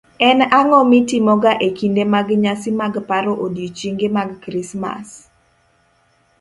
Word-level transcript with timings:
En 0.29 0.39
ang'o 0.59 0.79
mitimoga 0.93 1.51
e 1.67 1.69
kinde 1.79 2.03
mag 2.13 2.27
nyasi 2.43 2.69
mag 2.81 2.93
paro 3.09 3.33
odiechienge 3.45 4.07
mag 4.17 4.29
Krismas? 4.43 5.09